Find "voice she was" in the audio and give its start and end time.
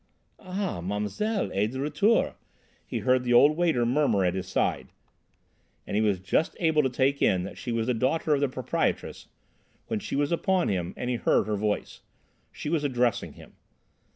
11.55-12.83